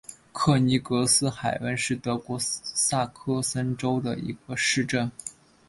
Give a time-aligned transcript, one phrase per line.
[0.33, 5.11] 克尼格斯海恩是德国萨克森州的一个市镇。